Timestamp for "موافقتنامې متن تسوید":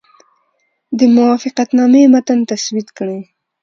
1.15-2.87